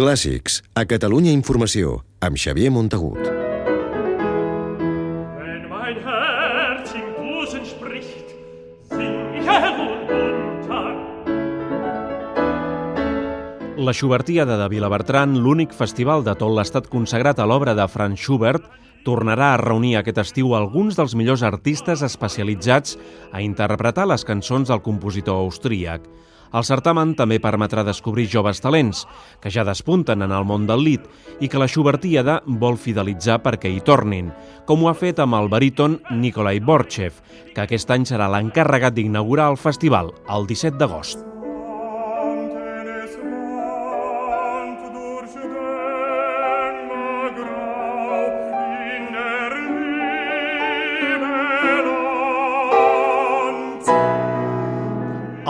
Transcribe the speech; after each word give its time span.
Clàssics, 0.00 0.62
a 0.80 0.86
Catalunya 0.88 1.28
Informació, 1.36 1.98
amb 2.24 2.38
Xavier 2.40 2.70
Montagut. 2.72 3.20
Wenn 5.36 5.68
mein 5.68 5.98
Herz 6.00 6.94
im 6.96 7.10
Busen 7.18 7.66
spricht, 7.68 8.32
sing 8.88 9.36
ich 9.36 9.44
hell 9.44 9.76
und 9.76 10.08
munter. 10.08 10.96
La 13.76 13.92
Schubertiada 13.92 14.56
de 14.56 14.70
Vilabertran, 14.72 15.36
l'únic 15.36 15.76
festival 15.76 16.24
de 16.24 16.32
tot 16.32 16.56
l'estat 16.56 16.88
consagrat 16.88 17.36
a 17.36 17.44
l'obra 17.44 17.76
de 17.76 17.84
Franz 17.84 18.24
Schubert, 18.24 18.64
tornarà 19.04 19.52
a 19.52 19.60
reunir 19.60 19.98
aquest 20.00 20.24
estiu 20.24 20.56
alguns 20.56 20.96
dels 20.96 21.12
millors 21.12 21.44
artistes 21.44 22.00
especialitzats 22.08 22.96
a 23.36 23.44
interpretar 23.44 24.08
les 24.08 24.24
cançons 24.24 24.72
del 24.72 24.80
compositor 24.80 25.44
austríac. 25.44 26.08
El 26.50 26.66
certamen 26.66 27.14
també 27.18 27.38
permetrà 27.42 27.84
descobrir 27.86 28.26
joves 28.30 28.60
talents 28.62 29.04
que 29.42 29.52
ja 29.54 29.64
despunten 29.66 30.26
en 30.26 30.34
el 30.34 30.46
món 30.48 30.66
del 30.66 30.82
lit 30.82 31.06
i 31.40 31.48
que 31.48 31.62
la 31.62 31.68
Schubertiada 31.70 32.40
vol 32.46 32.78
fidelitzar 32.80 33.38
perquè 33.44 33.70
hi 33.70 33.80
tornin, 33.86 34.32
com 34.66 34.82
ho 34.82 34.90
ha 34.90 34.98
fet 34.98 35.22
amb 35.22 35.38
el 35.38 35.50
baríton 35.52 36.00
Nikolai 36.10 36.60
Borchev, 36.60 37.22
que 37.54 37.66
aquest 37.66 37.94
any 37.94 38.06
serà 38.08 38.30
l'encarregat 38.32 38.98
d'inaugurar 38.98 39.52
el 39.54 39.60
festival 39.60 40.14
el 40.28 40.50
17 40.50 40.78
d'agost. 40.80 41.29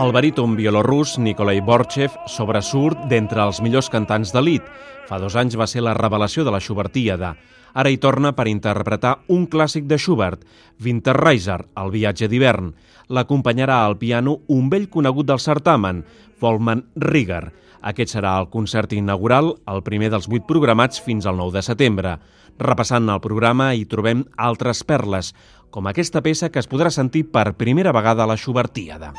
El 0.01 0.15
baríton 0.17 0.55
bielorrus 0.57 1.19
Nikolai 1.21 1.59
Borchev 1.61 2.15
sobresurt 2.25 3.03
d'entre 3.11 3.43
els 3.45 3.59
millors 3.61 3.91
cantants 3.93 4.31
d'elit. 4.33 4.65
Fa 5.05 5.19
dos 5.21 5.35
anys 5.37 5.59
va 5.61 5.67
ser 5.69 5.83
la 5.85 5.93
revelació 5.93 6.41
de 6.47 6.55
la 6.55 6.61
Schubertíada. 6.65 7.35
Ara 7.77 7.91
hi 7.93 7.99
torna 8.01 8.33
per 8.33 8.47
interpretar 8.49 9.19
un 9.29 9.45
clàssic 9.53 9.85
de 9.91 9.99
Schubert, 10.01 10.47
Winterreiser, 10.81 11.59
el 11.77 11.93
viatge 11.93 12.31
d'hivern. 12.33 12.73
L'acompanyarà 13.13 13.83
al 13.85 13.99
piano 14.01 14.39
un 14.49 14.71
vell 14.73 14.89
conegut 14.89 15.29
del 15.29 15.39
certamen, 15.39 16.07
Volman 16.41 16.87
Rieger. 16.97 17.51
Aquest 17.83 18.17
serà 18.17 18.39
el 18.41 18.49
concert 18.49 18.95
inaugural, 18.97 19.53
el 19.69 19.85
primer 19.85 20.09
dels 20.15 20.31
vuit 20.33 20.49
programats 20.49 21.01
fins 21.05 21.29
al 21.29 21.37
9 21.37 21.59
de 21.59 21.67
setembre. 21.67 22.19
Repassant 22.57 23.09
el 23.13 23.21
programa 23.21 23.75
hi 23.77 23.85
trobem 23.85 24.25
altres 24.39 24.81
perles, 24.81 25.35
com 25.69 25.87
aquesta 25.87 26.25
peça 26.25 26.49
que 26.49 26.59
es 26.65 26.69
podrà 26.69 26.89
sentir 26.89 27.27
per 27.29 27.53
primera 27.61 27.93
vegada 27.93 28.25
a 28.25 28.33
la 28.33 28.41
Schubertíada. 28.41 29.13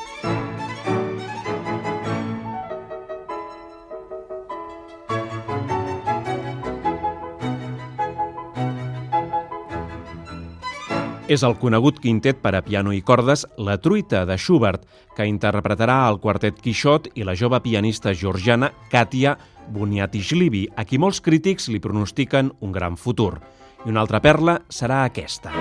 És 11.31 11.45
el 11.47 11.53
conegut 11.55 12.01
quintet 12.03 12.41
per 12.43 12.51
a 12.57 12.59
piano 12.65 12.91
i 12.91 12.99
cordes 13.07 13.45
La 13.55 13.77
truita 13.79 14.25
de 14.27 14.35
Schubert, 14.35 14.81
que 15.15 15.23
interpretarà 15.29 16.01
el 16.09 16.19
quartet 16.19 16.59
Quixot 16.59 17.07
i 17.15 17.23
la 17.23 17.37
jove 17.39 17.61
pianista 17.63 18.11
georgiana 18.11 18.73
Katia 18.91 19.37
Buniatishvili, 19.71 20.65
a 20.75 20.83
qui 20.83 20.99
molts 20.99 21.21
crítics 21.23 21.69
li 21.71 21.79
pronostiquen 21.79 22.51
un 22.59 22.75
gran 22.75 22.99
futur. 22.99 23.37
I 23.85 23.95
una 23.95 24.03
altra 24.03 24.19
perla 24.19 24.59
serà 24.67 25.05
aquesta. 25.05 25.55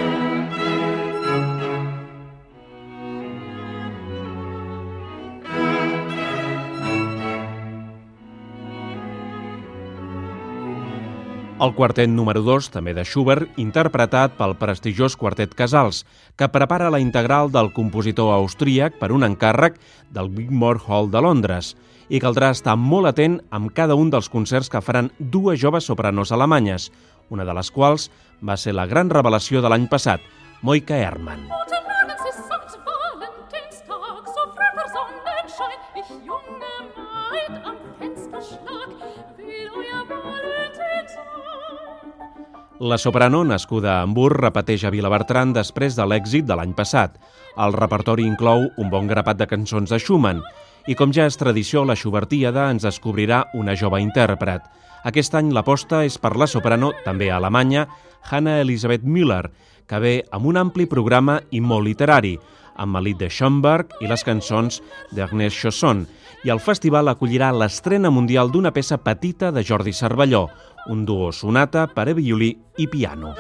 El 11.61 11.75
quartet 11.77 12.09
número 12.09 12.41
2, 12.41 12.71
també 12.73 12.95
de 12.97 13.03
Schubert, 13.05 13.59
interpretat 13.61 14.33
pel 14.39 14.55
prestigiós 14.57 15.13
quartet 15.21 15.53
Casals, 15.53 16.07
que 16.41 16.49
prepara 16.49 16.89
la 16.89 17.03
integral 17.05 17.51
del 17.53 17.69
compositor 17.77 18.33
austríac 18.33 18.97
per 18.97 19.11
un 19.13 19.27
encàrrec 19.29 19.77
del 20.09 20.31
Wigmore 20.33 20.81
Hall 20.87 21.11
de 21.13 21.21
Londres. 21.21 21.75
I 22.09 22.17
caldrà 22.25 22.49
estar 22.57 22.79
molt 22.81 23.11
atent 23.13 23.37
amb 23.53 23.75
cada 23.77 23.93
un 23.93 24.09
dels 24.09 24.33
concerts 24.33 24.73
que 24.73 24.81
faran 24.81 25.13
dues 25.19 25.61
joves 25.61 25.85
sopranos 25.93 26.33
alemanyes, 26.33 26.89
una 27.29 27.45
de 27.45 27.59
les 27.61 27.69
quals 27.71 28.09
va 28.41 28.57
ser 28.57 28.73
la 28.73 28.89
gran 28.89 29.13
revelació 29.13 29.61
de 29.61 29.69
l'any 29.69 29.85
passat, 29.93 30.25
Moika 30.65 30.97
Hermann. 30.97 31.45
Guten 31.45 31.80
La 42.83 42.97
soprano, 42.97 43.45
nascuda 43.45 43.99
a 43.99 44.03
Hamburg, 44.07 44.39
repeteix 44.41 44.87
a 44.89 44.91
Vilabertran 44.95 45.51
després 45.53 45.99
de 45.99 46.05
l'èxit 46.09 46.47
de 46.49 46.57
l'any 46.57 46.71
passat. 46.73 47.19
El 47.61 47.75
repertori 47.77 48.25
inclou 48.25 48.63
un 48.81 48.89
bon 48.89 49.05
grapat 49.11 49.37
de 49.37 49.47
cançons 49.51 49.93
de 49.93 49.99
Schumann 50.01 50.41
i, 50.89 50.95
com 50.97 51.13
ja 51.13 51.27
és 51.29 51.37
tradició, 51.37 51.83
la 51.85 51.93
Schubertíada 51.93 52.71
ens 52.73 52.87
descobrirà 52.89 53.43
una 53.53 53.75
jove 53.77 54.01
intèrpret. 54.01 54.65
Aquest 55.05 55.37
any 55.37 55.51
l'aposta 55.53 56.07
és 56.09 56.17
per 56.17 56.33
la 56.41 56.49
soprano, 56.49 56.95
també 57.05 57.29
alemanya, 57.29 57.85
Hanna 58.31 58.57
Elisabeth 58.65 59.05
Müller, 59.05 59.51
que 59.85 60.01
ve 60.01 60.15
amb 60.33 60.49
un 60.49 60.57
ampli 60.57 60.89
programa 60.89 61.37
i 61.53 61.61
molt 61.61 61.85
literari, 61.85 62.39
amb 62.81 62.97
Malit 62.97 63.21
de 63.21 63.29
Schomburg 63.29 63.93
i 64.01 64.09
les 64.09 64.25
cançons 64.25 64.81
d'Ernest 65.13 65.61
Chausson, 65.61 66.07
i 66.45 66.51
el 66.51 66.63
festival 66.65 67.13
acollirà 67.13 67.53
l'estrena 67.53 68.11
mundial 68.11 68.51
d'una 68.51 68.73
peça 68.73 68.99
petita 69.05 69.53
de 69.53 69.63
Jordi 69.63 69.93
Cervelló, 69.93 70.49
un 70.89 71.05
duo 71.05 71.31
sonata 71.33 71.87
per 71.93 72.09
a 72.09 72.17
violí 72.17 72.55
i 72.81 72.89
piano. 72.89 73.37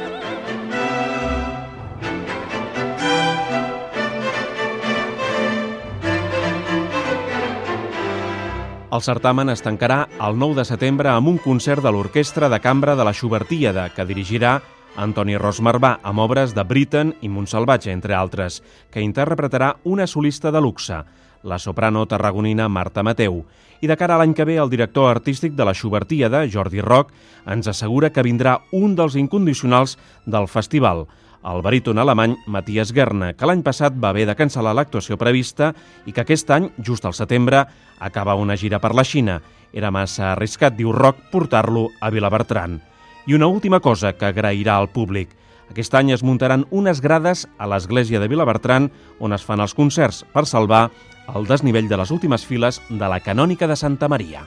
El 8.90 9.04
certamen 9.06 9.48
es 9.52 9.62
tancarà 9.62 10.08
el 10.26 10.34
9 10.36 10.58
de 10.58 10.64
setembre 10.66 11.12
amb 11.12 11.30
un 11.30 11.38
concert 11.38 11.80
de 11.80 11.92
l'Orquestra 11.94 12.48
de 12.50 12.58
Cambra 12.60 12.96
de 12.98 13.06
la 13.06 13.14
Schubertíada, 13.14 13.86
que 13.94 14.04
dirigirà 14.04 14.58
Antoni 15.00 15.38
Rosmarbà 15.40 15.94
amb 16.04 16.20
obres 16.20 16.52
de 16.52 16.60
Britten 16.68 17.14
i 17.24 17.28
Montsalvatge, 17.32 17.88
entre 17.88 18.12
altres, 18.12 18.58
que 18.92 19.00
interpretarà 19.00 19.70
una 19.88 20.06
solista 20.06 20.52
de 20.52 20.60
luxe, 20.60 20.98
la 21.42 21.58
soprano 21.58 22.04
tarragonina 22.04 22.68
Marta 22.68 23.02
Mateu. 23.02 23.46
I 23.80 23.88
de 23.88 23.96
cara 23.96 24.18
a 24.18 24.20
l'any 24.20 24.34
que 24.36 24.44
ve, 24.44 24.58
el 24.60 24.68
director 24.68 25.08
artístic 25.08 25.56
de 25.56 25.64
la 25.64 25.72
Schubertíada, 25.72 26.42
Jordi 26.52 26.84
Roc, 26.84 27.14
ens 27.48 27.70
assegura 27.72 28.10
que 28.12 28.26
vindrà 28.26 28.58
un 28.76 28.92
dels 28.94 29.16
incondicionals 29.16 29.96
del 30.26 30.50
festival, 30.52 31.06
el 31.48 31.62
baríton 31.64 31.96
alemany 31.96 32.36
Matthias 32.44 32.92
Gerne, 32.92 33.32
que 33.32 33.48
l'any 33.48 33.64
passat 33.64 33.96
va 33.96 34.12
haver 34.12 34.26
de 34.28 34.36
cancel·lar 34.36 34.76
l'actuació 34.76 35.16
prevista 35.16 35.72
i 36.04 36.12
que 36.12 36.26
aquest 36.26 36.52
any, 36.52 36.68
just 36.76 37.08
al 37.08 37.16
setembre, 37.16 37.64
acaba 37.98 38.36
una 38.36 38.58
gira 38.60 38.84
per 38.84 38.92
la 38.92 39.08
Xina. 39.08 39.40
Era 39.72 39.88
massa 39.88 40.34
arriscat, 40.34 40.76
diu 40.76 40.92
Roc, 40.92 41.30
portar-lo 41.32 41.88
a 42.04 42.12
Vilabertran. 42.12 42.89
I 43.26 43.34
una 43.34 43.46
última 43.46 43.80
cosa 43.80 44.14
que 44.16 44.26
agrairà 44.26 44.76
al 44.76 44.90
públic. 44.90 45.36
Aquest 45.70 45.94
any 45.94 46.10
es 46.10 46.24
muntaran 46.26 46.66
unes 46.70 47.00
grades 47.00 47.46
a 47.58 47.68
l'església 47.70 48.18
de 48.18 48.28
Vilabertran 48.28 48.90
on 49.20 49.36
es 49.36 49.44
fan 49.46 49.62
els 49.62 49.76
concerts 49.78 50.24
per 50.34 50.46
salvar 50.46 50.88
el 51.30 51.46
desnivell 51.46 51.88
de 51.88 52.00
les 52.00 52.10
últimes 52.10 52.46
files 52.46 52.82
de 52.88 53.06
la 53.06 53.20
canònica 53.22 53.70
de 53.70 53.78
Santa 53.78 54.08
Maria. 54.10 54.46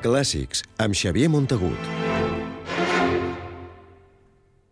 Clàssics, 0.00 0.64
amb 0.80 0.96
Xavier 0.96 1.28
Montagut. 1.28 1.99